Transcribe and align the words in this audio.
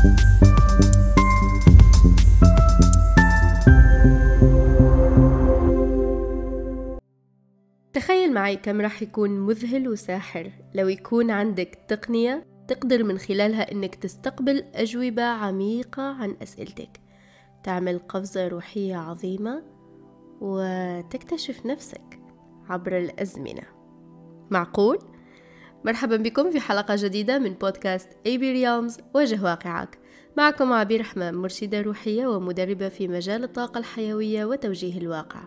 تخيل 0.00 0.12
معي 8.34 8.56
كم 8.56 8.80
راح 8.80 9.02
يكون 9.02 9.40
مذهل 9.40 9.88
وساحر. 9.88 10.50
لو 10.74 10.88
يكون 10.88 11.30
عندك 11.30 11.78
تقنية 11.88 12.46
تقدر 12.68 13.04
من 13.04 13.18
خلالها 13.18 13.72
إنك 13.72 13.94
تستقبل 13.94 14.64
أجوبة 14.74 15.22
عميقة 15.22 16.02
عن 16.02 16.36
أسئلتك. 16.42 17.00
تعمل 17.64 17.98
قفزة 17.98 18.48
روحية 18.48 18.96
عظيمة 18.96 19.62
وتكتشف 20.40 21.66
نفسك 21.66 22.20
عبر 22.68 22.98
الأزمنة. 22.98 23.62
معقول؟ 24.50 24.98
مرحبا 25.84 26.16
بكم 26.16 26.50
في 26.50 26.60
حلقة 26.60 26.94
جديدة 26.98 27.38
من 27.38 27.54
بودكاست 27.54 28.08
اي 28.26 28.38
بي 28.38 28.52
ريالمز 28.52 28.98
واجه 29.14 29.44
واقعك. 29.44 29.98
معكم 30.36 30.72
عبير 30.72 31.00
رحمن 31.00 31.34
مرشدة 31.34 31.80
روحية 31.80 32.26
ومدربة 32.26 32.88
في 32.88 33.08
مجال 33.08 33.44
الطاقة 33.44 33.78
الحيوية 33.78 34.44
وتوجيه 34.44 34.98
الواقع. 34.98 35.40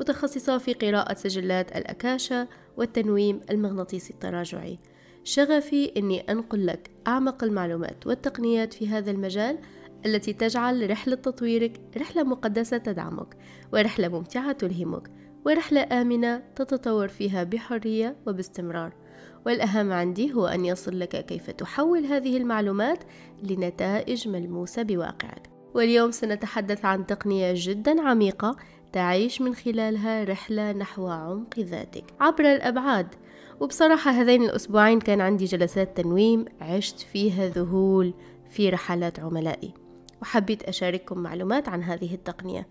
متخصصة 0.00 0.58
في 0.58 0.72
قراءة 0.72 1.14
سجلات 1.14 1.76
الأكاشا 1.76 2.48
والتنويم 2.76 3.40
المغناطيسي 3.50 4.12
التراجعي. 4.12 4.78
شغفي 5.24 5.92
أني 5.96 6.20
أنقل 6.20 6.66
لك 6.66 6.90
أعمق 7.06 7.44
المعلومات 7.44 8.06
والتقنيات 8.06 8.72
في 8.72 8.88
هذا 8.88 9.10
المجال 9.10 9.58
التي 10.06 10.32
تجعل 10.32 10.90
رحلة 10.90 11.14
تطويرك 11.14 11.80
رحلة 11.96 12.22
مقدسة 12.22 12.78
تدعمك 12.78 13.36
ورحلة 13.72 14.08
ممتعة 14.08 14.52
تلهمك 14.52 15.10
ورحلة 15.46 16.00
آمنة 16.00 16.42
تتطور 16.56 17.08
فيها 17.08 17.44
بحرية 17.44 18.16
وباستمرار. 18.26 19.07
والأهم 19.46 19.92
عندي 19.92 20.32
هو 20.32 20.46
أن 20.46 20.64
يصل 20.64 20.98
لك 20.98 21.26
كيف 21.26 21.50
تحول 21.50 22.04
هذه 22.04 22.36
المعلومات 22.36 22.98
لنتائج 23.42 24.28
ملموسة 24.28 24.82
بواقعك. 24.82 25.50
واليوم 25.74 26.10
سنتحدث 26.10 26.84
عن 26.84 27.06
تقنية 27.06 27.52
جدا 27.56 28.02
عميقة 28.02 28.56
تعيش 28.92 29.40
من 29.40 29.54
خلالها 29.54 30.24
رحلة 30.24 30.72
نحو 30.72 31.08
عمق 31.08 31.58
ذاتك 31.58 32.04
عبر 32.20 32.52
الأبعاد. 32.52 33.14
وبصراحة 33.60 34.10
هذين 34.10 34.42
الأسبوعين 34.42 35.00
كان 35.00 35.20
عندي 35.20 35.44
جلسات 35.44 35.96
تنويم 35.96 36.44
عشت 36.60 37.00
فيها 37.00 37.48
ذهول 37.48 38.14
في 38.50 38.70
رحلات 38.70 39.20
عملائي. 39.20 39.74
وحبيت 40.22 40.62
أشارككم 40.62 41.18
معلومات 41.18 41.68
عن 41.68 41.82
هذه 41.82 42.14
التقنية. 42.14 42.68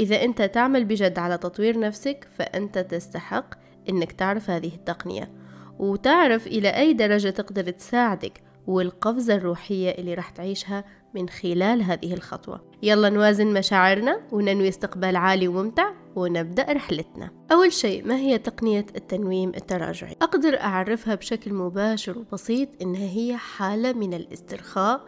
إذا 0.00 0.22
أنت 0.22 0.42
تعمل 0.42 0.84
بجد 0.84 1.18
على 1.18 1.38
تطوير 1.38 1.78
نفسك 1.78 2.28
فأنت 2.38 2.78
تستحق 2.78 3.54
أنك 3.88 4.12
تعرف 4.12 4.50
هذه 4.50 4.74
التقنية. 4.74 5.43
وتعرف 5.78 6.46
إلى 6.46 6.68
أي 6.68 6.92
درجة 6.92 7.28
تقدر 7.30 7.70
تساعدك 7.70 8.42
والقفزة 8.66 9.34
الروحية 9.34 9.90
اللي 9.90 10.14
راح 10.14 10.30
تعيشها 10.30 10.84
من 11.14 11.28
خلال 11.28 11.82
هذه 11.82 12.14
الخطوة 12.14 12.60
يلا 12.82 13.08
نوازن 13.08 13.46
مشاعرنا 13.46 14.20
وننوي 14.32 14.68
استقبال 14.68 15.16
عالي 15.16 15.48
وممتع 15.48 15.90
ونبدأ 16.16 16.72
رحلتنا 16.72 17.30
أول 17.52 17.72
شيء 17.72 18.06
ما 18.06 18.16
هي 18.16 18.38
تقنية 18.38 18.86
التنويم 18.96 19.48
التراجعي؟ 19.48 20.16
أقدر 20.22 20.60
أعرفها 20.60 21.14
بشكل 21.14 21.54
مباشر 21.54 22.18
وبسيط 22.18 22.68
إنها 22.82 23.08
هي 23.08 23.36
حالة 23.36 23.92
من 23.92 24.14
الاسترخاء 24.14 25.04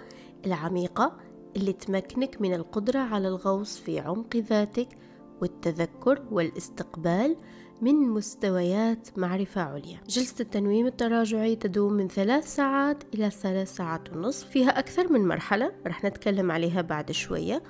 العميقة 0.46 1.16
اللي 1.56 1.72
تمكنك 1.72 2.40
من 2.40 2.54
القدرة 2.54 2.98
على 2.98 3.28
الغوص 3.28 3.78
في 3.78 4.00
عمق 4.00 4.36
ذاتك 4.36 4.88
والتذكر 5.40 6.22
والاستقبال 6.30 7.36
من 7.80 7.94
مستويات 7.94 9.18
معرفة 9.18 9.60
عليا. 9.60 10.00
جلسة 10.08 10.34
التنويم 10.40 10.86
التراجعي 10.86 11.56
تدوم 11.56 11.92
من 11.92 12.08
ثلاث 12.08 12.54
ساعات 12.54 13.02
إلى 13.14 13.30
ثلاث 13.30 13.74
ساعات 13.74 14.16
ونصف. 14.16 14.48
فيها 14.48 14.78
أكثر 14.78 15.12
من 15.12 15.28
مرحلة 15.28 15.72
رح 15.86 16.04
نتكلم 16.04 16.50
عليها 16.50 16.82
بعد 16.82 17.12
شوية. 17.12 17.62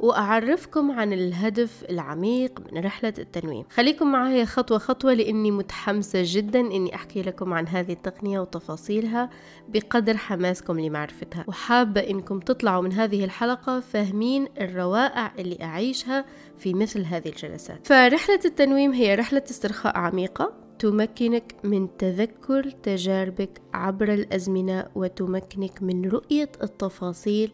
وأعرفكم 0.00 0.90
عن 0.90 1.12
الهدف 1.12 1.84
العميق 1.90 2.60
من 2.72 2.84
رحلة 2.84 3.14
التنويم. 3.18 3.64
خليكم 3.70 4.12
معايا 4.12 4.44
خطوة 4.44 4.78
خطوة 4.78 5.14
لأني 5.14 5.50
متحمسة 5.50 6.22
جدا 6.24 6.60
أني 6.60 6.94
أحكي 6.94 7.22
لكم 7.22 7.54
عن 7.54 7.68
هذه 7.68 7.92
التقنية 7.92 8.40
وتفاصيلها 8.40 9.30
بقدر 9.68 10.16
حماسكم 10.16 10.80
لمعرفتها. 10.80 11.44
وحابة 11.48 12.00
أنكم 12.00 12.40
تطلعوا 12.40 12.82
من 12.82 12.92
هذه 12.92 13.24
الحلقة 13.24 13.80
فاهمين 13.80 14.48
الروائع 14.60 15.32
اللي 15.38 15.58
أعيشها 15.62 16.24
في 16.58 16.74
مثل 16.74 17.04
هذه 17.04 17.28
الجلسات. 17.28 17.86
فرحلة 17.86 18.40
التنويم 18.44 18.92
هي 18.92 19.14
رحلة 19.14 19.42
استرخاء 19.50 19.96
عميقة 19.96 20.62
تمكنك 20.82 21.54
من 21.64 21.96
تذكر 21.96 22.70
تجاربك 22.70 23.60
عبر 23.74 24.14
الأزمنة 24.14 24.86
وتمكنك 24.94 25.82
من 25.82 26.10
رؤية 26.10 26.52
التفاصيل 26.62 27.52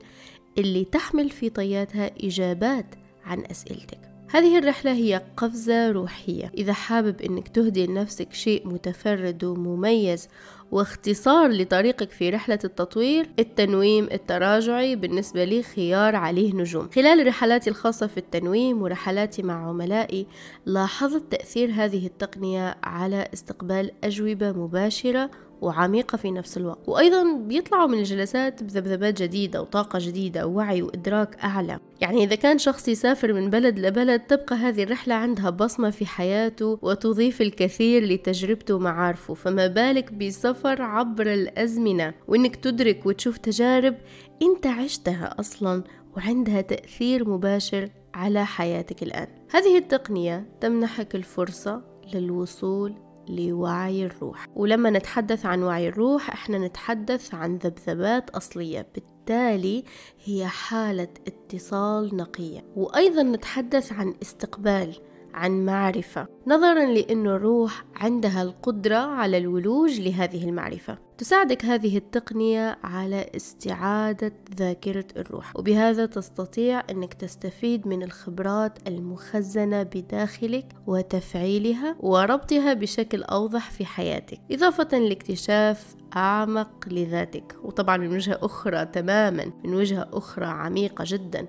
اللي 0.58 0.84
تحمل 0.84 1.30
في 1.30 1.50
طياتها 1.50 2.10
إجابات 2.24 2.86
عن 3.24 3.44
أسئلتك. 3.50 3.98
هذه 4.30 4.58
الرحلة 4.58 4.92
هي 4.92 5.22
قفزة 5.36 5.90
روحية. 5.90 6.52
إذا 6.58 6.72
حابب 6.72 7.22
أنك 7.22 7.48
تهدي 7.48 7.86
لنفسك 7.86 8.32
شيء 8.32 8.68
متفرد 8.68 9.44
ومميز 9.44 10.28
واختصار 10.70 11.50
لطريقك 11.50 12.10
في 12.10 12.30
رحلة 12.30 12.58
التطوير 12.64 13.28
التنويم 13.38 14.08
التراجعي 14.12 14.96
بالنسبة 14.96 15.44
لي 15.44 15.62
خيار 15.62 16.16
عليه 16.16 16.54
نجوم. 16.54 16.88
خلال 16.94 17.26
رحلاتي 17.26 17.70
الخاصة 17.70 18.06
في 18.06 18.16
التنويم 18.16 18.82
ورحلاتي 18.82 19.42
مع 19.42 19.68
عملائي 19.68 20.26
لاحظت 20.66 21.32
تأثير 21.32 21.70
هذه 21.74 22.06
التقنية 22.06 22.76
على 22.82 23.28
استقبال 23.34 23.90
أجوبة 24.04 24.52
مباشرة 24.52 25.30
وعميقة 25.62 26.16
في 26.16 26.30
نفس 26.30 26.56
الوقت. 26.56 26.88
وأيضا 26.88 27.32
بيطلعوا 27.32 27.86
من 27.86 27.98
الجلسات 27.98 28.62
بذبذبات 28.62 29.22
جديدة 29.22 29.62
وطاقة 29.62 29.98
جديدة 30.02 30.46
ووعي 30.46 30.82
وإدراك 30.82 31.36
أعلى. 31.44 31.78
يعني 32.00 32.24
إذا 32.24 32.34
كان 32.34 32.58
شخص 32.58 32.88
يسافر 32.88 33.32
من 33.32 33.50
بلد 33.50 33.78
لبلد 33.78 34.20
تبقى 34.20 34.56
هذه 34.56 34.82
الرحلة 34.82 35.14
عندها 35.14 35.50
بصمة 35.50 35.90
في 35.90 36.06
حياته 36.06 36.78
وتضيف 36.82 37.42
الكثير 37.42 38.04
لتجربته 38.04 38.74
ومعارفه 38.74 39.34
فما 39.34 39.66
بالك 39.66 40.12
بسفر 40.12 40.82
عبر 40.82 41.32
الأزمنة 41.32 42.14
وإنك 42.28 42.56
تدرك 42.56 43.06
وتشوف 43.06 43.38
تجارب 43.38 43.94
أنت 44.42 44.66
عشتها 44.66 45.34
أصلا 45.40 45.84
وعندها 46.16 46.60
تأثير 46.60 47.28
مباشر 47.28 47.88
على 48.14 48.46
حياتك 48.46 49.02
الآن. 49.02 49.26
هذه 49.50 49.78
التقنية 49.78 50.46
تمنحك 50.60 51.14
الفرصة 51.14 51.82
للوصول 52.14 52.94
لوعي 53.30 54.06
الروح. 54.06 54.46
ولما 54.56 54.90
نتحدث 54.90 55.46
عن 55.46 55.62
وعي 55.62 55.88
الروح 55.88 56.30
إحنا 56.30 56.58
نتحدث 56.58 57.34
عن 57.34 57.56
ذبذبات 57.56 58.30
أصلية. 58.30 58.86
بالتالي 58.94 59.84
هي 60.24 60.46
حالة 60.46 61.08
اتصال 61.26 62.16
نقية. 62.16 62.64
وأيضا 62.76 63.22
نتحدث 63.22 63.92
عن 63.92 64.14
استقبال 64.22 64.96
عن 65.34 65.64
معرفة 65.64 66.26
نظرا 66.46 66.86
لأن 66.86 67.26
الروح 67.26 67.84
عندها 67.96 68.42
القدرة 68.42 68.96
على 68.96 69.38
الولوج 69.38 70.00
لهذه 70.00 70.48
المعرفة. 70.48 70.98
تساعدك 71.18 71.64
هذه 71.64 71.96
التقنية 71.96 72.78
على 72.84 73.26
استعادة 73.36 74.32
ذاكرة 74.58 75.04
الروح 75.16 75.56
وبهذا 75.56 76.06
تستطيع 76.06 76.82
أنك 76.90 77.14
تستفيد 77.14 77.88
من 77.88 78.02
الخبرات 78.02 78.88
المخزنة 78.88 79.82
بداخلك 79.82 80.66
وتفعيلها 80.86 81.96
وربطها 82.00 82.74
بشكل 82.74 83.22
أوضح 83.22 83.70
في 83.70 83.84
حياتك 83.84 84.40
إضافة 84.50 84.98
لاكتشاف 84.98 85.94
أعمق 86.16 86.70
لذاتك. 86.86 87.56
وطبعا 87.62 87.96
من 87.96 88.14
وجهة 88.14 88.38
أخرى 88.42 88.86
تماما 88.86 89.52
من 89.64 89.74
وجهة 89.74 90.08
أخرى 90.12 90.46
عميقة 90.46 91.04
جدا. 91.06 91.46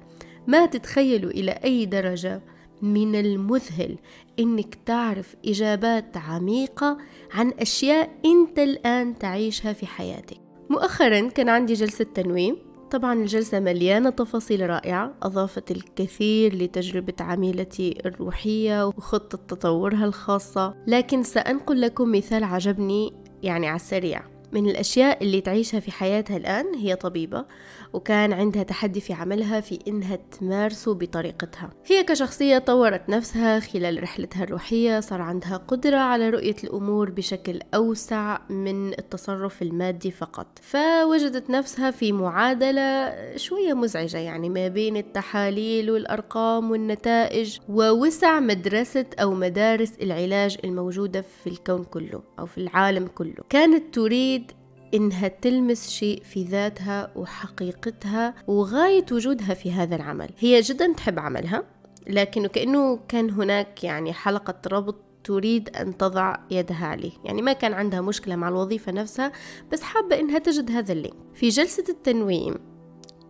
ما 0.48 0.66
تتخيلوا 0.66 1.32
إلى 1.32 1.52
أي 1.52 1.86
درجة 1.86 2.42
من 2.82 3.16
المذهل 3.16 3.98
إنك 4.40 4.76
تعرف 4.86 5.36
إجابات 5.46 6.18
عميقة 6.18 6.98
عن 7.34 7.54
أشياء 7.60 8.10
أنت 8.26 8.60
الآن 8.60 9.18
تعيشها 9.18 9.74
في 9.74 9.86
حياتك. 9.88 10.38
مؤخرا 10.70 11.30
كان 11.30 11.50
عندي 11.50 11.74
جلسة 11.74 12.06
تنويم. 12.06 12.58
طبعا 12.92 13.14
الجلسة 13.14 13.60
مليانة 13.60 14.10
تفاصيل 14.10 14.70
رائعة 14.70 15.14
أضافت 15.24 15.72
الكثير 15.72 16.56
لتجربة 16.56 17.14
عميلتي 17.20 17.98
الروحية 18.06 18.88
وخطة 18.88 19.38
تطورها 19.48 20.06
الخاصة. 20.06 20.76
لكن 20.88 21.24
سأنقل 21.24 21.82
لكم 21.82 22.12
مثال 22.12 22.44
عجبني 22.44 23.14
يعني 23.44 23.68
على 23.68 23.76
السريع. 23.76 24.22
من 24.52 24.70
الأشياء 24.70 25.24
اللي 25.24 25.42
تعيشها 25.42 25.80
في 25.80 25.92
حياتها 25.92 26.38
الآن 26.38 26.76
هي 26.76 26.96
طبيبة. 26.96 27.46
وكان 27.94 28.34
عندها 28.34 28.64
تحدي 28.64 29.02
في 29.02 29.14
عملها 29.14 29.60
في 29.60 29.80
إنها 29.88 30.16
تمارسه 30.16 30.94
بطريقتها. 30.94 31.70
هي 31.86 32.04
كشخصية 32.04 32.58
طورت 32.58 33.10
نفسها 33.10 33.60
خلال 33.60 34.04
رحلتها 34.04 34.44
الروحية 34.44 35.00
صار 35.00 35.22
عندها 35.22 35.58
قدرة 35.58 35.98
على 35.98 36.30
رؤية 36.30 36.56
الأمور 36.64 37.10
بشكل 37.10 37.60
أوسع 37.76 38.38
من 38.50 38.94
التصرف 38.94 39.62
المادي 39.62 40.12
فقط. 40.12 40.48
فوجدت 40.62 41.50
نفسها 41.50 41.92
في 41.92 42.12
معادلة 42.12 43.16
شوية 43.36 43.74
مزعجة 43.74 44.18
يعني 44.18 44.50
ما 44.50 44.68
بين 44.68 44.98
التحاليل 44.98 45.92
والأرقام 45.92 46.72
والنتائج 46.72 47.58
ووسع 47.70 48.40
مدرسة 48.40 49.06
أو 49.20 49.34
مدارس 49.34 49.94
العلاج 50.02 50.58
الموجودة 50.64 51.22
في 51.44 51.50
الكون 51.50 51.84
كله 51.84 52.22
أو 52.40 52.46
في 52.46 52.58
العالم 52.58 53.08
كله. 53.08 53.44
كانت 53.50 53.96
تريد 53.96 54.52
إنها 54.94 55.28
تلمس 55.28 55.90
شيء 55.90 56.24
في 56.24 56.44
ذاتها 56.44 57.12
وحقيقتها 57.16 58.34
وغاية 58.48 59.06
وجودها 59.12 59.54
في 59.54 59.72
هذا 59.72 59.96
العمل. 59.96 60.30
هي 60.40 60.62
جدا 60.62 60.94
تحب 60.94 61.20
عملها 61.20 61.64
لكنه 62.08 62.48
كأنه 62.48 63.00
كان 63.08 63.30
هناك 63.30 63.84
يعني 63.84 64.14
حلقة 64.14 64.56
ربط 64.68 64.96
تريد 65.24 65.70
أن 65.70 65.98
تضع 65.98 66.36
يدها 66.52 66.86
عليه. 66.86 67.12
يعني 67.26 67.42
ما 67.42 67.54
كان 67.54 67.74
عندها 67.74 68.02
مشكلة 68.02 68.36
مع 68.36 68.50
الوظيفة 68.50 68.92
نفسها 68.92 69.32
بس 69.72 69.82
حابة 69.82 70.20
إنها 70.20 70.40
تجد 70.40 70.72
هذا 70.72 70.94
اللينك 70.94 71.16
في 71.34 71.50
جلسة 71.50 71.84
التنويم 71.90 72.56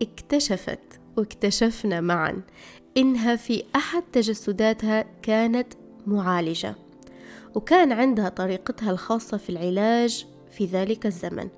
اكتشفت 0.02 1.00
واكتشفنا 1.16 2.00
معا 2.00 2.42
إنها 2.96 3.36
في 3.36 3.64
أحد 3.76 4.02
تجسداتها 4.12 5.04
كانت 5.22 5.72
معالجة 6.06 6.74
وكان 7.54 7.92
عندها 7.92 8.28
طريقتها 8.28 8.90
الخاصة 8.90 9.36
في 9.36 9.50
العلاج 9.50 10.26
في 10.50 10.66
ذلك 10.66 11.06
الزمن 11.06 11.48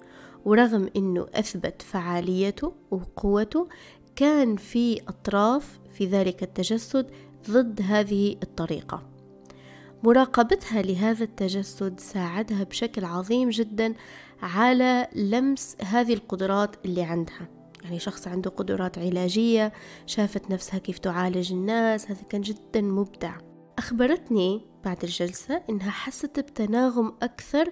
ورغم 0.45 0.91
أنه 0.97 1.27
أثبت 1.35 1.83
فعاليته 1.83 2.73
وقوته 2.91 3.69
كان 4.17 4.57
في 4.57 5.01
أطراف 5.09 5.81
في 5.95 6.07
ذلك 6.07 6.43
التجسد 6.43 7.11
ضد 7.51 7.81
هذه 7.83 8.37
الطريقة. 8.43 9.03
مراقبتها 10.03 10.83
لهذا 10.83 11.25
التجسد 11.25 12.01
ساعدها 12.01 12.65
بشكل 12.65 13.05
عظيم 13.05 13.49
جدا 13.49 13.95
على 14.43 15.09
لمس 15.15 15.77
هذه 15.81 16.15
القدرات 16.15 16.77
اللي 16.85 17.03
عندها. 17.03 17.49
يعني 17.85 17.99
شخص 17.99 18.29
عنده 18.29 18.51
قدرات 18.51 18.99
علاجية 18.99 19.73
شافت 20.07 20.51
نفسها 20.51 20.79
كيف 20.79 20.99
تعالج 20.99 21.53
الناس 21.53 22.11
هذا 22.11 22.23
كان 22.23 22.41
جدا 22.41 22.81
مبدع. 22.81 23.37
أخبرتني 23.79 24.72
بعد 24.85 25.05
الجلسة 25.05 25.63
إنها 25.71 25.91
حست 25.91 26.41
بتناغم 26.41 27.15
أكثر 27.23 27.71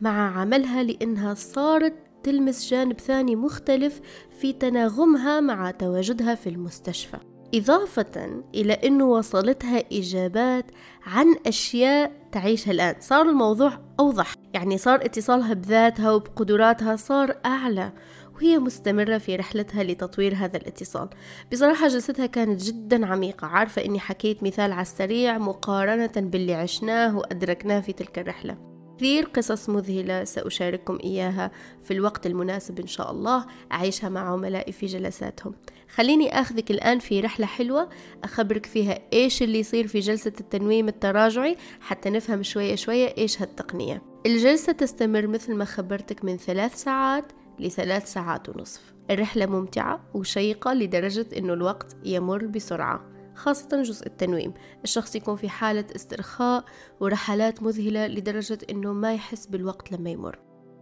مع 0.00 0.40
عملها 0.40 0.82
لأنها 0.82 1.34
صارت 1.34 1.94
تلمس 2.22 2.70
جانب 2.70 3.00
ثاني 3.00 3.36
مختلف 3.36 4.00
في 4.40 4.52
تناغمها 4.52 5.40
مع 5.40 5.70
تواجدها 5.70 6.34
في 6.34 6.48
المستشفى. 6.48 7.16
إضافة 7.54 8.42
إلى 8.54 8.72
أنه 8.72 9.04
وصلتها 9.04 9.84
إجابات 9.92 10.64
عن 11.06 11.36
أشياء 11.46 12.12
تعيشها 12.32 12.70
الآن. 12.70 12.94
صار 13.00 13.28
الموضوع 13.28 13.78
أوضح. 14.00 14.34
يعني 14.54 14.78
صار 14.78 15.04
اتصالها 15.04 15.54
بذاتها 15.54 16.12
وبقدراتها 16.12 16.96
صار 16.96 17.36
أعلى. 17.46 17.92
وهي 18.34 18.58
مستمرة 18.58 19.18
في 19.18 19.36
رحلتها 19.36 19.82
لتطوير 19.82 20.34
هذا 20.34 20.56
الاتصال. 20.56 21.08
بصراحة 21.52 21.88
جلستها 21.88 22.26
كانت 22.26 22.62
جدا 22.62 23.06
عميقة. 23.06 23.46
عارفة 23.46 23.84
أني 23.84 24.00
حكيت 24.00 24.42
مثال 24.42 24.72
على 24.72 24.82
السريع 24.82 25.38
مقارنة 25.38 26.12
باللي 26.16 26.54
عشناه 26.54 27.16
وأدركناه 27.16 27.80
في 27.80 27.92
تلك 27.92 28.18
الرحلة. 28.18 28.72
كثير 28.96 29.24
قصص 29.24 29.68
مذهلة 29.68 30.24
سأشارككم 30.24 30.98
إياها 31.04 31.50
في 31.82 31.90
الوقت 31.90 32.26
المناسب 32.26 32.80
إن 32.80 32.86
شاء 32.86 33.10
الله. 33.10 33.46
أعيشها 33.72 34.08
مع 34.08 34.32
عملائي 34.32 34.72
في 34.72 34.86
جلساتهم. 34.86 35.54
خليني 35.94 36.40
أخذك 36.40 36.70
الآن 36.70 36.98
في 36.98 37.20
رحلة 37.20 37.46
حلوة. 37.46 37.88
أخبرك 38.24 38.66
فيها 38.66 38.98
إيش 39.12 39.42
اللي 39.42 39.58
يصير 39.58 39.86
في 39.86 40.00
جلسة 40.00 40.32
التنويم 40.40 40.88
التراجعي 40.88 41.56
حتى 41.80 42.10
نفهم 42.10 42.42
شوية 42.42 42.74
شوية 42.74 43.14
إيش 43.18 43.42
هالتقنية. 43.42 44.02
الجلسة 44.26 44.72
تستمر 44.72 45.26
مثل 45.26 45.54
ما 45.54 45.64
خبرتك 45.64 46.24
من 46.24 46.36
ثلاث 46.36 46.74
ساعات. 46.74 47.32
لثلاث 47.62 48.12
ساعات 48.12 48.48
ونصف. 48.48 48.94
الرحلة 49.10 49.46
ممتعة 49.46 50.00
وشيقة 50.14 50.74
لدرجة 50.74 51.26
أنه 51.36 51.52
الوقت 51.52 51.96
يمر 52.04 52.46
بسرعة 52.46 53.04
خاصة 53.34 53.82
جزء 53.82 54.06
التنويم. 54.06 54.54
الشخص 54.84 55.16
يكون 55.16 55.36
في 55.36 55.48
حالة 55.48 55.84
استرخاء 55.96 56.64
ورحلات 57.00 57.62
مذهلة 57.62 58.06
لدرجة 58.06 58.58
أنه 58.70 58.92
ما 58.92 59.14
يحس 59.14 59.46
بالوقت 59.46 59.92
لما 59.92 60.10
يمر. 60.10 60.38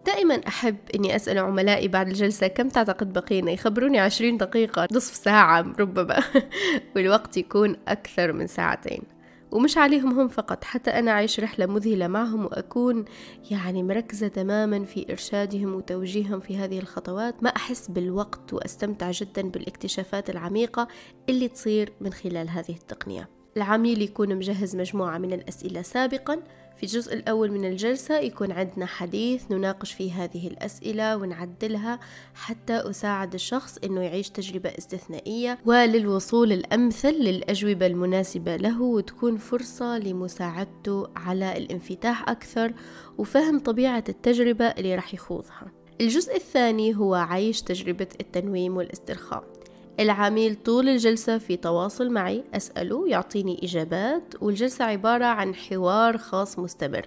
دائما 0.07 0.35
أحب 0.49 0.77
أني 0.95 1.17
أسأل 1.17 1.39
عملائي 1.39 1.89
بعد 1.89 2.09
الجلسة 2.09 2.47
كم 2.47 2.69
تعتقد 2.69 3.13
بقينا؟ 3.13 3.51
يخبروني 3.51 3.99
عشرين 3.99 4.37
دقيقة 4.37 4.89
نصف 4.93 5.15
ساعة 5.15 5.73
ربما. 5.79 6.23
والوقت 6.97 7.37
يكون 7.37 7.77
أكثر 7.89 8.33
من 8.33 8.47
ساعتين. 8.47 9.20
ومش 9.53 9.79
عليهم 9.79 10.21
هم 10.21 10.29
فقط 10.29 10.65
حتى 10.65 10.91
أنا 10.91 11.11
أعيش 11.11 11.41
رحلة 11.41 11.67
مذهلة 11.67 12.09
معهم 12.09 12.45
وأكون 12.45 13.05
يعني 13.51 13.83
مركزة 13.83 14.29
تماما 14.29 14.85
في 14.85 15.07
إرشادهم 15.11 15.75
وتوجيههم 15.75 16.41
في 16.41 16.57
هذه 16.57 16.79
الخطوات. 16.79 17.43
ما 17.43 17.51
أحس 17.51 17.89
بالوقت 17.89 18.53
وأستمتع 18.53 19.11
جدا 19.11 19.43
بالاكتشافات 19.43 20.31
العميقة 20.31 20.89
اللي 21.29 21.49
تصير 21.49 21.93
من 22.01 22.13
خلال 22.13 22.49
هذه 22.49 22.73
التقنية. 22.73 23.29
العميل 23.57 24.03
يكون 24.03 24.37
مجهز 24.37 24.77
مجموعة 24.77 25.19
من 25.19 25.33
الأسئلة 25.33 25.83
سابقا 25.83 26.43
في 26.81 26.87
الجزء 26.87 27.15
الأول 27.15 27.51
من 27.51 27.65
الجلسة 27.65 28.19
يكون 28.19 28.53
عندنا 28.53 28.87
حديث 28.87 29.51
نناقش 29.51 29.93
فيه 29.93 30.25
هذه 30.25 30.47
الأسئلة 30.47 31.17
ونعدلها 31.17 32.01
حتى 32.35 32.73
أساعد 32.73 33.35
الشخص 33.35 33.79
أنه 33.85 34.01
يعيش 34.01 34.31
تجربة 34.31 34.69
استثنائية 34.79 35.59
وللوصول 35.67 36.53
الأمثل 36.53 37.13
للأجوبة 37.13 37.87
المناسبة 37.87 38.57
له 38.57 38.83
وتكون 38.83 39.37
فرصة 39.37 39.99
لمساعدته 39.99 41.09
على 41.17 41.57
الانفتاح 41.57 42.29
أكثر 42.29 42.73
وفهم 43.19 43.59
طبيعة 43.59 44.05
التجربة 44.09 44.67
اللي 44.67 44.95
راح 44.95 45.15
يخوضها. 45.15 45.73
الجزء 46.01 46.37
الثاني 46.37 46.97
هو 46.97 47.15
عيش 47.15 47.63
تجربة 47.63 48.09
التنويم 48.21 48.77
والاسترخاء. 48.77 49.60
العميل 50.01 50.55
طول 50.55 50.89
الجلسة 50.89 51.39
في 51.39 51.57
تواصل 51.57 52.11
معي. 52.11 52.45
أسأله 52.55 53.09
يعطيني 53.09 53.61
إجابات 53.63 54.35
والجلسة 54.41 54.85
عبارة 54.85 55.25
عن 55.25 55.55
حوار 55.55 56.19
خاص 56.19 56.59
مستمر. 56.59 57.07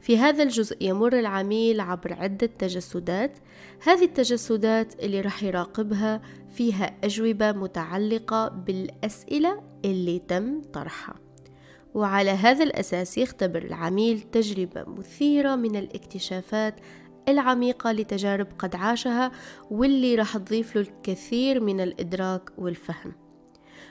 في 0.00 0.18
هذا 0.18 0.42
الجزء 0.42 0.76
يمر 0.80 1.18
العميل 1.18 1.80
عبر 1.80 2.12
عدة 2.12 2.50
تجسدات. 2.58 3.38
هذه 3.82 4.04
التجسدات 4.04 5.04
اللي 5.04 5.20
راح 5.20 5.42
يراقبها 5.42 6.22
فيها 6.54 6.96
أجوبة 7.04 7.52
متعلقة 7.52 8.48
بالأسئلة 8.48 9.62
اللي 9.84 10.18
تم 10.18 10.62
طرحها. 10.72 11.14
وعلى 11.94 12.30
هذا 12.30 12.64
الأساس 12.64 13.18
يختبر 13.18 13.62
العميل 13.62 14.20
تجربة 14.20 14.84
مثيرة 14.86 15.54
من 15.54 15.76
الاكتشافات 15.76 16.74
العميقة 17.28 17.92
لتجارب 17.92 18.46
قد 18.58 18.74
عاشها 18.74 19.32
واللي 19.70 20.14
راح 20.14 20.36
تضيف 20.36 20.76
له 20.76 20.82
الكثير 20.82 21.60
من 21.60 21.80
الإدراك 21.80 22.50
والفهم. 22.58 23.12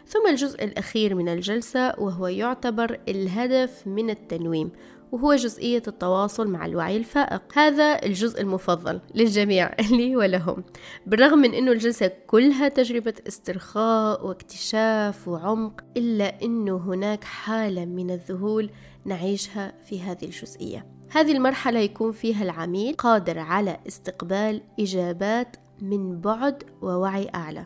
ثم 0.07 0.28
الجزء 0.28 0.63
الأخير 0.63 1.16
من 1.16 1.30
الجلسة 1.30 1.94
وهو 2.00 2.28
يعتبر 2.28 3.00
الهدف 3.07 3.88
من 3.88 4.10
التنويم 4.10 4.72
وهو 5.12 5.36
جزئية 5.36 5.83
التواصل 5.88 6.48
مع 6.48 6.66
الوعي 6.66 6.98
الفائق. 6.98 7.42
هذا 7.54 8.06
الجزء 8.06 8.42
المفضل 8.42 9.01
للجميع 9.16 9.75
لي 9.92 10.16
ولهم. 10.16 10.63
بالرغم 11.06 11.38
من 11.39 11.54
أنه 11.54 11.72
الجلسة 11.72 12.12
كلها 12.27 12.68
تجربة 12.68 13.13
استرخاء 13.27 14.27
واكتشاف 14.27 15.27
وعمق 15.27 15.82
إلا 15.98 16.44
أنه 16.44 16.77
هناك 16.77 17.24
حالة 17.24 17.86
من 17.86 18.12
الذهول 18.12 18.70
نعيشها 19.05 19.74
في 19.84 20.01
هذه 20.01 20.25
الجزئية. 20.25 21.00
هذه 21.13 21.32
المرحلة 21.32 21.80
يكون 21.80 22.12
فيها 22.12 22.44
العميل 22.44 22.94
قادر 22.94 23.39
على 23.39 23.80
استقبال 23.88 24.62
إجابات 24.80 25.56
من 25.82 26.22
بعد 26.22 26.63
ووعي 26.82 27.30
أعلى. 27.36 27.65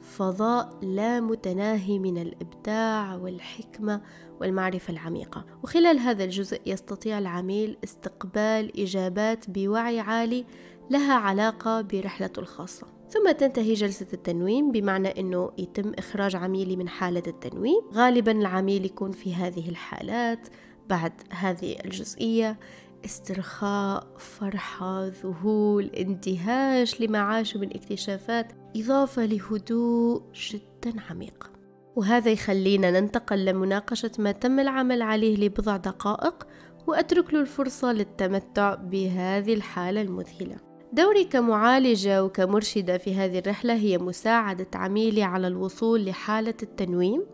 فضاء 0.00 0.78
لا 0.82 1.20
متناهي 1.20 1.98
من 1.98 2.18
الإبداع 2.18 3.14
والحكمة 3.14 4.00
والمعرفة 4.40 4.92
العميقة. 4.92 5.44
وخلال 5.62 5.98
هذا 5.98 6.24
الجزء 6.24 6.60
يستطيع 6.66 7.18
العميل 7.18 7.76
استقبال 7.84 8.80
إجابات 8.80 9.50
بوعي 9.50 10.00
عالي 10.00 10.44
لها 10.90 11.14
علاقة 11.14 11.80
برحلته 11.80 12.40
الخاصة. 12.40 12.86
ثم 13.08 13.30
تنتهي 13.30 13.74
جلسة 13.74 14.06
التنويم 14.12 14.72
بمعنى 14.72 15.08
أنه 15.08 15.52
يتم 15.58 15.92
إخراج 15.98 16.36
عميلي 16.36 16.76
من 16.76 16.88
حالة 16.88 17.22
التنويم. 17.26 17.82
غالبا 17.94 18.32
العميل 18.32 18.84
يكون 18.84 19.12
في 19.12 19.34
هذه 19.34 19.68
الحالات 19.68 20.48
بعد 20.88 21.12
هذه 21.30 21.76
الجزئية 21.84 22.58
استرخاء 23.04 24.06
فرحة 24.18 25.06
ذهول 25.06 25.84
اندهاش 25.84 27.00
لما 27.00 27.18
عاشه 27.18 27.60
من 27.60 27.70
اكتشافات 27.76 28.52
إضافة 28.76 29.24
لهدوء 29.24 30.22
جدا 30.50 31.00
عميق. 31.10 31.50
وهذا 31.96 32.30
يخلينا 32.30 33.00
ننتقل 33.00 33.44
لمناقشة 33.44 34.10
ما 34.18 34.32
تم 34.32 34.60
العمل 34.60 35.02
عليه 35.02 35.36
لبضع 35.36 35.76
دقائق 35.76 36.46
وأترك 36.86 37.34
له 37.34 37.40
الفرصة 37.40 37.92
للتمتع 37.92 38.74
بهذه 38.74 39.54
الحالة 39.54 40.02
المذهلة. 40.02 40.56
دوري 40.92 41.24
كمعالجة 41.24 42.24
وكمرشدة 42.24 42.98
في 42.98 43.14
هذه 43.14 43.38
الرحلة 43.38 43.74
هي 43.74 43.98
مساعدة 43.98 44.66
عميلي 44.74 45.22
على 45.22 45.46
الوصول 45.46 46.04
لحالة 46.04 46.54
التنويم. 46.62 47.26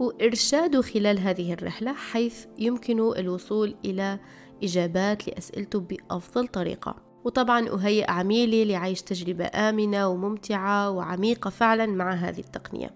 وإرشاده 0.00 0.82
خلال 0.82 1.18
هذه 1.18 1.52
الرحلة 1.52 1.92
حيث 1.92 2.46
يمكن 2.58 3.00
الوصول 3.00 3.74
إلى 3.84 4.18
إجابات 4.62 5.28
لأسئلته 5.28 5.80
بأفضل 5.80 6.48
طريقة. 6.48 6.96
وطبعا 7.24 7.68
أهيئ 7.68 8.10
عميلي 8.10 8.64
لعيش 8.64 9.02
تجربة 9.02 9.50
آمنة 9.54 10.08
وممتعة 10.08 10.90
وعميقة 10.90 11.50
فعلا 11.50 11.86
مع 11.86 12.12
هذه 12.12 12.38
التقنية. 12.38 12.90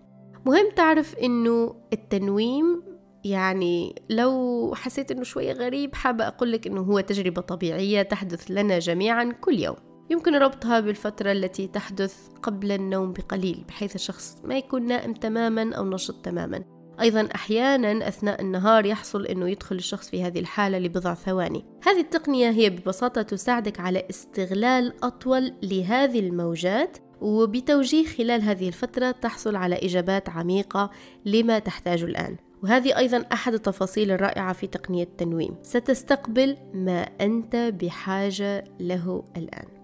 مهم 0.46 0.70
تعرف 0.76 1.14
أنه 1.14 1.74
التنويم 1.92 2.82
يعني 3.24 4.02
لو 4.10 4.72
حسيت 4.74 5.10
أنه 5.10 5.22
شوية 5.22 5.52
غريب 5.52 5.94
حابة 5.94 6.26
أقول 6.26 6.52
لك 6.52 6.66
أنه 6.66 6.80
هو 6.80 7.00
تجربة 7.00 7.40
طبيعية 7.40 8.02
تحدث 8.02 8.50
لنا 8.50 8.78
جميعا 8.78 9.24
كل 9.40 9.58
يوم. 9.58 9.76
يمكن 10.10 10.34
ربطها 10.34 10.80
بالفترة 10.80 11.32
التي 11.32 11.66
تحدث 11.66 12.28
قبل 12.42 12.72
النوم 12.72 13.12
بقليل 13.12 13.64
بحيث 13.68 13.94
الشخص 13.94 14.42
ما 14.44 14.58
يكون 14.58 14.86
نائم 14.86 15.14
تماما 15.14 15.74
أو 15.74 15.84
نشط 15.84 16.14
تماما. 16.14 16.77
أيضا 17.00 17.28
أحيانا 17.34 18.08
أثناء 18.08 18.40
النهار 18.40 18.86
يحصل 18.86 19.26
أنه 19.26 19.48
يدخل 19.50 19.76
الشخص 19.76 20.10
في 20.10 20.22
هذه 20.22 20.38
الحالة 20.38 20.78
لبضع 20.78 21.14
ثواني. 21.14 21.64
هذه 21.82 22.00
التقنية 22.00 22.50
هي 22.50 22.70
ببساطة 22.70 23.22
تساعدك 23.22 23.80
على 23.80 24.04
استغلال 24.10 25.04
أطول 25.04 25.52
لهذه 25.62 26.20
الموجات 26.20 26.98
وبتوجيه 27.20 28.06
خلال 28.06 28.42
هذه 28.42 28.68
الفترة 28.68 29.10
تحصل 29.10 29.56
على 29.56 29.74
إجابات 29.74 30.28
عميقة 30.28 30.90
لما 31.24 31.58
تحتاجه 31.58 32.04
الآن. 32.04 32.36
وهذه 32.62 32.96
أيضا 32.96 33.24
أحد 33.32 33.54
التفاصيل 33.54 34.10
الرائعة 34.10 34.52
في 34.52 34.66
تقنية 34.66 35.02
التنويم. 35.02 35.56
ستستقبل 35.62 36.56
ما 36.74 37.02
أنت 37.20 37.56
بحاجة 37.56 38.64
له 38.80 39.24
الآن. 39.36 39.77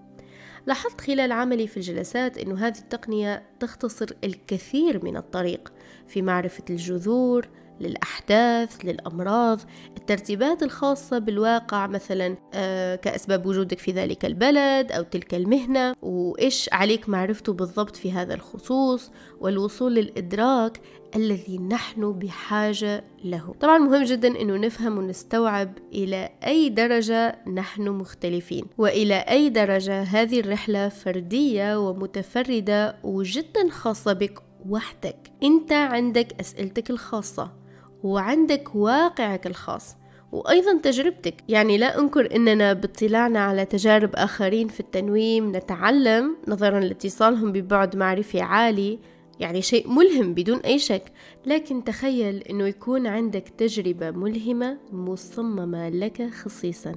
لاحظت 0.67 1.01
خلال 1.01 1.33
عملي 1.33 1.67
في 1.67 1.77
الجلسات 1.77 2.39
أن 2.39 2.53
هذه 2.53 2.79
التقنية 2.79 3.43
تختصر 3.61 4.07
الكثير 4.25 5.05
من 5.05 5.17
الطريق 5.17 5.73
في 6.09 6.23
معرفة 6.23 6.65
الجذور 6.71 7.49
للأحداث 7.81 8.85
للأمراض 8.85 9.61
الترتيبات 9.97 10.63
الخاصة 10.63 11.19
بالواقع 11.19 11.87
مثلا 11.87 12.37
آه، 12.55 12.97
كأسباب 12.97 13.47
وجودك 13.47 13.79
في 13.79 13.93
ذلك 13.93 14.25
البلد 14.25 14.93
أو 14.93 15.03
تلك 15.03 15.35
المهنة 15.35 15.95
وإيش 16.03 16.69
عليك 16.73 17.09
معرفته 17.09 17.53
بالضبط 17.53 17.97
في 17.97 18.13
هذا 18.13 18.35
الخصوص 18.35 19.11
والوصول 19.41 19.95
للإدراك 19.95 20.81
الذي 21.17 21.59
نحن 21.59 22.13
بحاجة 22.13 23.05
له. 23.25 23.55
طبعا 23.61 23.79
مهم 23.79 24.05
جدا 24.05 24.41
أنه 24.41 24.57
نفهم 24.57 24.99
ونستوعب 24.99 25.79
إلى 25.93 26.31
أي 26.47 26.69
درجة 26.69 27.39
نحن 27.55 27.89
مختلفين 27.89 28.65
وإلى 28.79 29.15
أي 29.15 29.49
درجة 29.49 30.03
هذه 30.03 30.41
الرحلة 30.41 30.89
فردية 30.89 31.89
ومتفردة 31.89 32.97
وجدا 33.03 33.71
خاصة 33.71 34.13
بك 34.13 34.39
وحدك. 34.69 35.17
أنت 35.43 35.73
عندك 35.73 36.41
أسئلتك 36.41 36.91
الخاصة. 36.91 37.64
وعندك 38.05 38.75
واقعك 38.75 39.47
الخاص 39.47 39.97
وأيضا 40.33 40.79
تجربتك. 40.79 41.35
يعني 41.49 41.79
لا 41.79 41.99
أنكر 41.99 42.37
أننا 42.37 42.73
باطلاعنا 42.73 43.39
على 43.39 43.65
تجارب 43.65 44.11
آخرين 44.15 44.69
في 44.69 44.81
التنويم 44.81 45.57
نتعلم 45.57 46.37
نظرا 46.49 46.81
لاتصالهم 46.81 47.53
ببعد 47.53 47.97
معرفي 47.97 48.41
عالي 48.41 48.99
يعني 49.41 49.63
شيء 49.63 49.89
ملهم 49.91 50.35
بدون 50.35 50.59
أي 50.59 50.79
شك. 50.79 51.13
لكن 51.47 51.85
تخيل 51.85 52.37
أنه 52.37 52.67
يكون 52.67 53.07
عندك 53.07 53.49
تجربة 53.49 54.11
ملهمة 54.11 54.79
مصممة 54.93 55.89
لك 55.89 56.31
خصيصا 56.31 56.95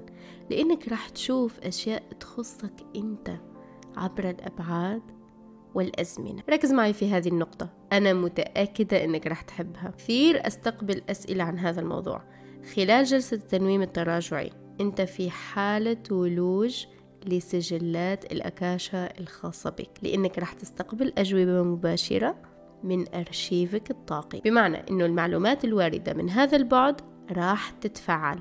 لأنك 0.50 0.88
راح 0.88 1.10
تشوف 1.10 1.60
أشياء 1.60 2.04
تخصك 2.20 2.74
أنت 2.96 3.32
عبر 3.98 4.30
الأبعاد 4.30 5.17
والأزمنة. 5.78 6.44
ركز 6.50 6.74
معي 6.74 6.94
في 6.94 7.12
هذه 7.12 7.28
النقطة. 7.28 7.70
أنا 7.94 8.14
متأكدة 8.14 9.04
أنك 9.04 9.28
رح 9.28 9.42
تحبها. 9.42 9.94
كثير 9.98 10.48
أستقبل 10.48 11.02
أسئلة 11.10 11.44
عن 11.44 11.60
هذا 11.60 11.82
الموضوع. 11.82 12.24
خلال 12.76 13.06
جلسة 13.06 13.38
التنويم 13.38 13.82
التراجعي 13.82 14.52
أنت 14.82 15.02
في 15.02 15.30
حالة 15.30 15.98
ولوج 16.12 16.86
لسجلات 17.26 18.32
الأكاشة 18.32 18.98
الخاصة 18.98 19.70
بك 19.70 19.90
لأنك 20.04 20.40
رح 20.40 20.54
تستقبل 20.54 21.14
أجوبة 21.18 21.64
مباشرة 21.64 22.36
من 22.84 23.16
أرشيفك 23.16 23.92
الطاقي. 23.92 24.40
بمعنى 24.40 24.78
أنه 24.90 25.06
المعلومات 25.06 25.66
الواردة 25.66 26.14
من 26.14 26.30
هذا 26.30 26.58
البعد 26.58 27.02
راح 27.32 27.70
تتفعل 27.70 28.40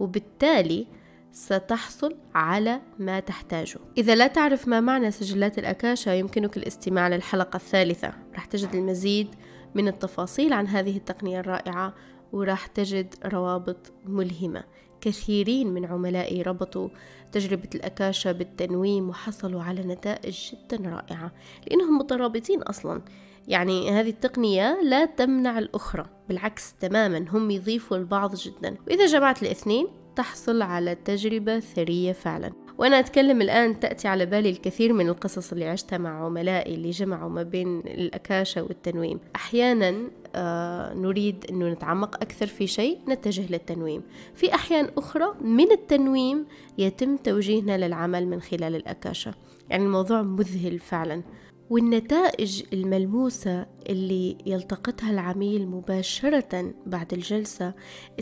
وبالتالي 0.00 0.86
ستحصل 1.32 2.16
على 2.34 2.80
ما 2.98 3.20
تحتاجه. 3.20 3.78
إذا 3.98 4.14
لا 4.14 4.26
تعرف 4.26 4.68
ما 4.68 4.80
معنى 4.80 5.10
سجلات 5.10 5.58
الأكاشا 5.58 6.10
يمكنك 6.10 6.56
الاستماع 6.56 7.08
للحلقة 7.08 7.56
الثالثة. 7.56 8.12
راح 8.34 8.44
تجد 8.44 8.74
المزيد 8.74 9.28
من 9.74 9.88
التفاصيل 9.88 10.52
عن 10.52 10.66
هذه 10.66 10.96
التقنية 10.96 11.40
الرائعة 11.40 11.94
وراح 12.32 12.66
تجد 12.66 13.14
روابط 13.24 13.92
ملهمة. 14.04 14.64
كثيرين 15.00 15.68
من 15.68 15.84
عملائي 15.84 16.42
ربطوا 16.42 16.88
تجربة 17.32 17.68
الأكاشا 17.74 18.32
بالتنويم 18.32 19.08
وحصلوا 19.08 19.62
على 19.62 19.80
نتائج 19.80 20.52
جدا 20.52 20.88
رائعة 20.88 21.32
لأنهم 21.66 21.98
مترابطين 21.98 22.62
أصلا. 22.62 23.02
يعني 23.48 23.90
هذه 23.90 24.10
التقنية 24.10 24.80
لا 24.82 25.04
تمنع 25.04 25.58
الأخرى 25.58 26.06
بالعكس 26.28 26.74
تماما 26.74 27.24
هم 27.28 27.50
يضيفوا 27.50 27.96
البعض 27.96 28.34
جدا. 28.34 28.76
وإذا 28.86 29.06
جمعت 29.06 29.42
الاثنين 29.42 29.88
تحصل 30.18 30.62
على 30.62 30.94
تجربة 30.94 31.60
ثرية 31.60 32.12
فعلا. 32.12 32.52
وأنا 32.78 32.98
أتكلم 32.98 33.42
الآن 33.42 33.80
تأتي 33.80 34.08
على 34.08 34.26
بالي 34.26 34.50
الكثير 34.50 34.92
من 34.92 35.08
القصص 35.08 35.52
اللي 35.52 35.64
عشتها 35.64 35.98
مع 35.98 36.24
عملائي 36.24 36.74
اللي 36.74 36.90
جمعوا 36.90 37.30
ما 37.30 37.42
بين 37.42 37.78
الأكاشة 37.78 38.62
والتنويم. 38.62 39.20
أحيانا 39.36 40.10
آه 40.34 40.94
نريد 40.94 41.44
أنه 41.50 41.68
نتعمق 41.68 42.14
أكثر 42.14 42.46
في 42.46 42.66
شيء 42.66 42.98
نتجه 43.08 43.52
للتنويم. 43.52 44.02
في 44.34 44.54
أحيان 44.54 44.90
أخرى 44.96 45.34
من 45.40 45.72
التنويم 45.72 46.46
يتم 46.78 47.16
توجيهنا 47.16 47.86
للعمل 47.86 48.26
من 48.26 48.40
خلال 48.40 48.74
الأكاشة 48.74 49.34
يعني 49.70 49.84
الموضوع 49.84 50.22
مذهل 50.22 50.78
فعلا. 50.78 51.22
والنتائج 51.70 52.62
الملموسة 52.72 53.66
اللي 53.88 54.38
يلتقطها 54.46 55.10
العميل 55.10 55.66
مباشرة 55.66 56.72
بعد 56.86 57.12
الجلسة 57.12 57.74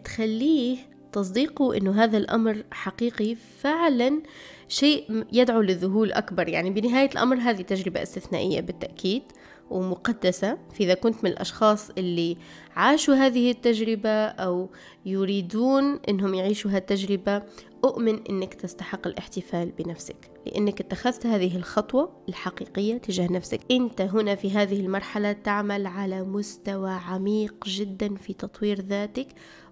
تخليه 0.05 0.96
تصديقه 1.17 1.77
إنه 1.77 2.05
هذا 2.05 2.19
الأمر 2.19 2.65
حقيقي 2.71 3.35
فعلا 3.35 4.23
شيء 4.69 5.25
يدعو 5.33 5.61
للذهول 5.61 6.13
أكبر. 6.13 6.49
يعني 6.49 6.71
بنهاية 6.71 7.11
الأمر 7.11 7.37
هذه 7.37 7.63
تجربة 7.63 8.03
استثنائية 8.03 8.61
بالتأكيد 8.61 9.23
ومقدسة. 9.71 10.59
فإذا 10.75 10.95
كنت 10.95 11.25
من 11.25 11.31
الأشخاص 11.31 11.91
اللي 11.91 12.37
عاشوا 12.77 13.15
هذه 13.15 13.51
التجربة 13.51 14.27
أو 14.27 14.69
يريدون 15.07 15.99
أنهم 16.09 16.35
يعيشوا 16.35 16.71
هالتجربة 16.71 17.43
أؤمن 17.85 18.27
أنك 18.31 18.55
تستحق 18.55 19.07
الاحتفال 19.07 19.73
بنفسك 19.79 20.31
لأنك 20.47 20.81
اتخذت 20.81 21.27
هذه 21.27 21.57
الخطوة 21.57 22.13
الحقيقية 22.29 22.99
تجاه 22.99 23.33
نفسك. 23.33 23.61
أنت 23.71 24.01
هنا 24.01 24.35
في 24.35 24.51
هذه 24.51 24.81
المرحلة 24.81 25.33
تعمل 25.33 25.87
على 25.87 26.23
مستوى 26.23 26.91
عميق 26.91 27.55
جدا 27.67 28.15
في 28.15 28.33
تطوير 28.33 28.81
ذاتك 28.81 29.29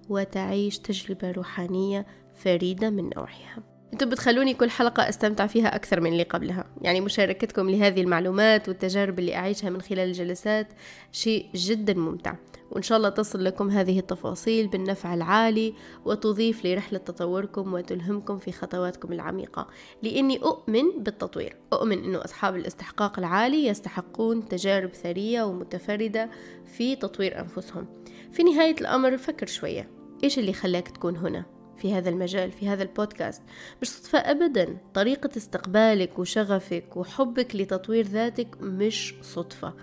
وتعيش 0.08 0.78
تجربة 0.78 1.30
روحانية 1.30 2.06
فريدة 2.34 2.90
من 2.90 3.10
نوعها. 3.16 3.62
أنتم 3.92 4.10
بتخلوني 4.10 4.54
كل 4.54 4.70
حلقة 4.70 5.08
أستمتع 5.08 5.46
فيها 5.46 5.76
أكثر 5.76 6.00
من 6.00 6.12
اللي 6.12 6.22
قبلها. 6.22 6.64
يعني 6.82 7.00
مشاركتكم 7.00 7.70
لهذه 7.70 8.00
المعلومات 8.00 8.68
والتجارب 8.68 9.18
اللي 9.18 9.36
أعيشها 9.36 9.70
من 9.70 9.80
خلال 9.80 10.08
الجلسات 10.08 10.68
شيء 11.12 11.50
جدا 11.54 11.94
ممتع. 11.94 12.34
وإن 12.70 12.82
شاء 12.82 12.98
الله 12.98 13.08
تصل 13.08 13.44
لكم 13.44 13.70
هذه 13.70 13.98
التفاصيل 13.98 14.68
بالنفع 14.68 15.14
العالي 15.14 15.74
وتضيف 16.04 16.66
لرحلة 16.66 16.98
تطوركم 16.98 17.74
وتلهمكم 17.74 18.38
في 18.38 18.52
خطواتكم 18.52 19.12
العميقة. 19.12 19.68
لأني 20.02 20.38
أؤمن 20.42 20.84
بالتطوير. 20.98 21.56
أؤمن 21.72 22.04
أنه 22.04 22.24
أصحاب 22.24 22.56
الاستحقاق 22.56 23.18
العالي 23.18 23.66
يستحقون 23.66 24.48
تجارب 24.48 24.94
ثرية 24.94 25.42
ومتفردة 25.42 26.30
في 26.66 26.96
تطوير 26.96 27.40
أنفسهم. 27.40 27.86
في 28.32 28.42
نهاية 28.42 28.76
الأمر 28.80 29.16
فكر 29.16 29.46
شوية. 29.46 29.93
إيش 30.24 30.38
اللي 30.38 30.52
خلاك 30.52 30.88
تكون 30.88 31.16
هنا 31.16 31.44
في 31.76 31.94
هذا 31.94 32.08
المجال 32.10 32.52
في 32.52 32.68
هذا 32.68 32.82
البودكاست؟ 32.82 33.42
مش 33.82 33.88
صدفة 33.88 34.18
أبدا. 34.18 34.76
طريقة 34.94 35.30
استقبالك 35.36 36.18
وشغفك 36.18 36.96
وحبك 36.96 37.56
لتطوير 37.56 38.06
ذاتك 38.06 38.48
مش 38.60 39.14
صدفة 39.22 39.74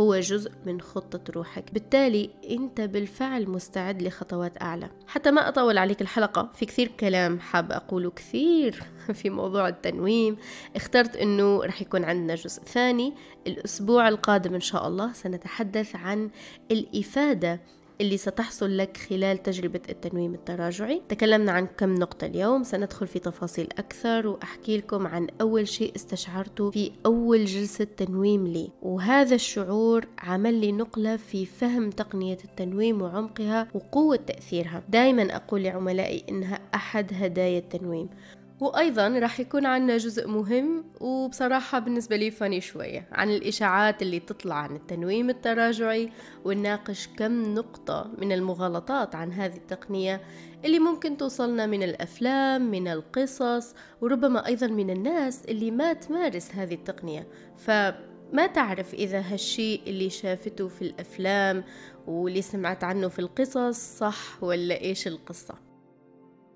هو 0.00 0.20
جزء 0.20 0.52
من 0.66 0.80
خطة 0.80 1.32
روحك. 1.32 1.72
بالتالي 1.72 2.30
أنت 2.50 2.80
بالفعل 2.80 3.50
مستعد 3.50 4.02
لخطوات 4.02 4.62
أعلى. 4.62 4.90
حتى 5.06 5.30
ما 5.30 5.48
أطول 5.48 5.78
عليك 5.78 6.02
الحلقة 6.02 6.50
في 6.54 6.66
كثير 6.66 6.88
كلام 7.00 7.40
حاب 7.40 7.72
أقوله 7.72 8.10
كثير 8.10 8.82
في 9.18 9.30
موضوع 9.30 9.68
التنويم. 9.68 10.36
اخترت 10.76 11.16
أنه 11.16 11.64
رح 11.64 11.82
يكون 11.82 12.04
عندنا 12.04 12.34
جزء 12.34 12.62
ثاني 12.62 13.14
الأسبوع 13.46 14.08
القادم 14.08 14.54
إن 14.54 14.60
شاء 14.60 14.88
الله. 14.88 15.12
سنتحدث 15.12 15.96
عن 15.96 16.30
الإفادة 16.70 17.60
اللي 18.00 18.16
ستحصل 18.16 18.78
لك 18.78 18.96
خلال 18.96 19.42
تجربة 19.42 19.80
التنويم 19.88 20.34
التراجعي. 20.34 21.02
تكلمنا 21.08 21.52
عن 21.52 21.66
كم 21.66 21.94
نقطة 21.94 22.26
اليوم 22.26 22.64
سندخل 22.64 23.06
في 23.06 23.18
تفاصيل 23.18 23.68
أكثر 23.78 24.26
وأحكي 24.26 24.76
لكم 24.76 25.06
عن 25.06 25.26
أول 25.40 25.68
شيء 25.68 25.92
استشعرته 25.96 26.70
في 26.70 26.92
أول 27.06 27.44
جلسة 27.44 27.84
تنويم 27.84 28.46
لي. 28.46 28.70
وهذا 28.82 29.34
الشعور 29.34 30.06
عمل 30.18 30.54
لي 30.54 30.72
نقلة 30.72 31.16
في 31.16 31.46
فهم 31.46 31.90
تقنية 31.90 32.38
التنويم 32.44 33.02
وعمقها 33.02 33.68
وقوة 33.74 34.16
تأثيرها. 34.16 34.82
دائما 34.88 35.36
أقول 35.36 35.62
لعملائي 35.62 36.24
إنها 36.28 36.60
أحد 36.74 37.12
هدايا 37.14 37.58
التنويم. 37.58 38.08
وأيضا 38.60 39.08
راح 39.08 39.40
يكون 39.40 39.66
عنا 39.66 39.96
جزء 39.96 40.28
مهم 40.28 40.84
وبصراحة 41.00 41.78
بالنسبة 41.78 42.16
لي 42.16 42.30
فاني 42.30 42.60
شوية 42.60 43.08
عن 43.12 43.30
الإشاعات 43.30 44.02
اللي 44.02 44.20
تطلع 44.20 44.54
عن 44.54 44.76
التنويم 44.76 45.30
التراجعي 45.30 46.12
ونناقش 46.44 47.08
كم 47.16 47.54
نقطة 47.54 48.10
من 48.18 48.32
المغالطات 48.32 49.14
عن 49.14 49.32
هذه 49.32 49.56
التقنية 49.56 50.20
اللي 50.64 50.78
ممكن 50.78 51.16
توصلنا 51.16 51.66
من 51.66 51.82
الأفلام 51.82 52.70
من 52.70 52.88
القصص 52.88 53.74
وربما 54.00 54.46
أيضا 54.46 54.66
من 54.66 54.90
الناس 54.90 55.44
اللي 55.44 55.70
ما 55.70 55.92
تمارس 55.92 56.54
هذه 56.54 56.74
التقنية. 56.74 57.26
فما 57.56 58.46
تعرف 58.54 58.94
إذا 58.94 59.20
هالشيء 59.20 59.82
اللي 59.86 60.10
شافته 60.10 60.68
في 60.68 60.82
الأفلام 60.82 61.64
واللي 62.06 62.42
سمعت 62.42 62.84
عنه 62.84 63.08
في 63.08 63.18
القصص 63.18 63.98
صح 63.98 64.42
ولا 64.42 64.80
إيش 64.80 65.06
القصة؟ 65.06 65.69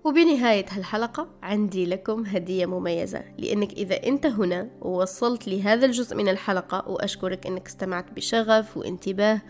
وبنهاية 0.05 0.65
هالحلقة 0.69 1.27
عندي 1.43 1.85
لكم 1.85 2.25
هدية 2.25 2.65
مميزة 2.65 3.23
لأنك 3.37 3.73
إذا 3.73 4.03
أنت 4.03 4.25
هنا 4.25 4.69
ووصلت 4.81 5.47
لهذا 5.47 5.85
الجزء 5.85 6.15
من 6.15 6.29
الحلقة 6.29 6.89
وأشكرك 6.89 7.47
أنك 7.47 7.67
استمعت 7.67 8.11
بشغف 8.11 8.77
وانتباه 8.77 9.41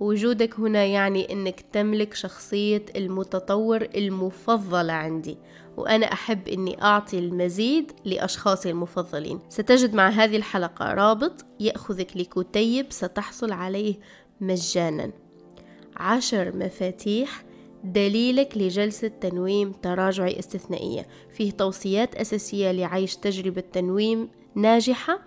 وجودك 0.00 0.60
هنا 0.60 0.84
يعني 0.84 1.32
أنك 1.32 1.60
تملك 1.60 2.14
شخصية 2.14 2.84
المتطور 2.96 3.88
المفضلة 3.94 4.92
عندي 4.92 5.38
وأنا 5.76 6.12
أحب 6.12 6.48
أني 6.48 6.82
أعطي 6.82 7.18
المزيد 7.18 7.92
لأشخاصي 8.04 8.70
المفضلين. 8.70 9.40
ستجد 9.48 9.94
مع 9.94 10.08
هذه 10.08 10.36
الحلقة 10.36 10.94
رابط 10.94 11.44
يأخذك 11.60 12.16
لكتيب 12.16 12.86
ستحصل 12.90 13.52
عليه 13.52 13.94
مجانا. 14.40 15.10
عشر 15.96 16.56
مفاتيح 16.56 17.44
دليلك 17.84 18.56
لجلسة 18.56 19.08
تنويم 19.08 19.72
تراجعي 19.72 20.38
استثنائية. 20.38 21.06
فيه 21.36 21.50
توصيات 21.50 22.14
أساسية 22.14 22.70
لعيش 22.70 23.16
تجربة 23.16 23.60
تنويم 23.72 24.28
ناجحة 24.54 25.18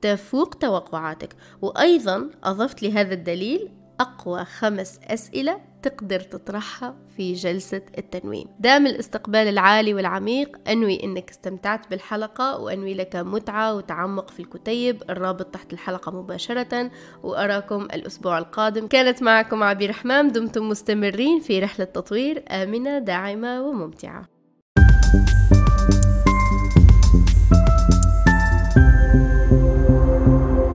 تفوق 0.00 0.54
توقعاتك. 0.54 1.36
وأيضا 1.62 2.30
أضفت 2.44 2.82
لهذا 2.82 3.14
الدليل 3.14 3.68
أقوى 4.02 4.44
خمس 4.44 5.00
أسئلة 5.04 5.60
تقدر 5.82 6.20
تطرحها 6.20 6.96
في 7.16 7.32
جلسة 7.32 7.82
التنويم. 7.98 8.46
دام 8.60 8.86
الاستقبال 8.86 9.48
العالي 9.48 9.94
والعميق 9.94 10.56
أنوي 10.68 11.04
أنك 11.04 11.30
استمتعت 11.30 11.90
بالحلقة 11.90 12.58
وأنوي 12.58 12.94
لك 12.94 13.16
متعة 13.16 13.74
وتعمق 13.74 14.30
في 14.30 14.40
الكتيب 14.40 15.02
الرابط 15.10 15.46
تحت 15.46 15.72
الحلقة 15.72 16.12
مباشرة 16.12 16.90
وأراكم 17.22 17.82
الأسبوع 17.82 18.38
القادم. 18.38 18.86
كانت 18.86 19.22
معكم 19.22 19.62
عبير 19.62 19.92
حمام 19.92 20.28
دمتم 20.28 20.68
مستمرين 20.68 21.40
في 21.40 21.60
رحلة 21.60 21.84
تطوير 21.84 22.44
آمنة 22.50 22.98
داعمة 22.98 23.62
وممتعة. 23.62 24.31